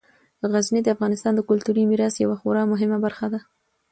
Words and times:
غزني 0.53 0.81
د 0.83 0.87
افغانستان 0.95 1.33
د 1.35 1.41
کلتوري 1.49 1.83
میراث 1.91 2.15
یوه 2.23 2.35
خورا 2.41 2.63
مهمه 2.73 2.97
برخه 3.05 3.25
ده. 3.33 3.39